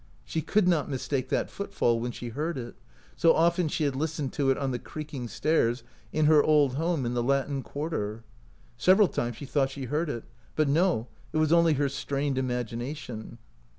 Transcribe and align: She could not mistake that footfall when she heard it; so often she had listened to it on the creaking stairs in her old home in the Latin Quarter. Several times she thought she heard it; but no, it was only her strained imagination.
She 0.25 0.41
could 0.41 0.67
not 0.67 0.89
mistake 0.89 1.29
that 1.29 1.51
footfall 1.51 1.99
when 1.99 2.11
she 2.11 2.29
heard 2.29 2.57
it; 2.57 2.73
so 3.15 3.35
often 3.35 3.67
she 3.67 3.83
had 3.83 3.95
listened 3.95 4.33
to 4.33 4.49
it 4.49 4.57
on 4.57 4.71
the 4.71 4.79
creaking 4.79 5.27
stairs 5.27 5.83
in 6.11 6.25
her 6.25 6.41
old 6.41 6.73
home 6.73 7.05
in 7.05 7.13
the 7.13 7.21
Latin 7.21 7.61
Quarter. 7.61 8.23
Several 8.79 9.07
times 9.07 9.35
she 9.37 9.45
thought 9.45 9.69
she 9.69 9.85
heard 9.85 10.09
it; 10.09 10.23
but 10.55 10.67
no, 10.67 11.05
it 11.31 11.37
was 11.37 11.53
only 11.53 11.73
her 11.73 11.87
strained 11.87 12.39
imagination. 12.39 13.37